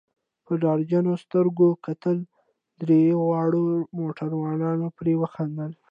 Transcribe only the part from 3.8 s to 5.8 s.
موټروانانو پرې وخندل.